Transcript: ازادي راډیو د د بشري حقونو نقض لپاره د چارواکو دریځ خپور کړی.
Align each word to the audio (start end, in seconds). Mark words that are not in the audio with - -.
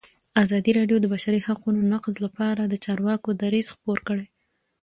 ازادي 0.43 0.71
راډیو 0.79 0.97
د 1.01 1.03
د 1.03 1.05
بشري 1.13 1.39
حقونو 1.47 1.79
نقض 1.93 2.15
لپاره 2.25 2.61
د 2.65 2.73
چارواکو 2.85 3.29
دریځ 3.41 3.67
خپور 3.75 3.97
کړی. 4.07 4.25